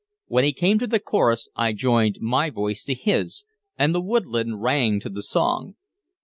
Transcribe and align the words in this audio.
When 0.25 0.43
he 0.43 0.51
came 0.51 0.79
to 0.79 0.87
the 0.87 0.99
chorus 0.99 1.47
I 1.55 1.73
joined 1.73 2.17
my 2.21 2.49
voice 2.49 2.83
to 2.85 2.95
his, 2.95 3.43
and 3.77 3.93
the 3.93 4.01
woodland 4.01 4.63
rang 4.63 4.99
to 5.01 5.09
the 5.09 5.21
song. 5.21 5.75